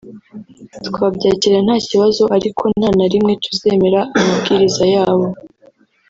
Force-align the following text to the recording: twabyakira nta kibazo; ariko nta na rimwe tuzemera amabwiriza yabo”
twabyakira 0.87 1.57
nta 1.65 1.75
kibazo; 1.87 2.23
ariko 2.37 2.63
nta 2.79 2.89
na 2.97 3.05
rimwe 3.13 3.33
tuzemera 3.43 3.99
amabwiriza 4.19 4.83
yabo” 4.93 5.27